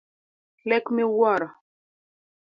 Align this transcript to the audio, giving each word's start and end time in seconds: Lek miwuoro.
Lek 0.69 0.85
miwuoro. 0.95 1.47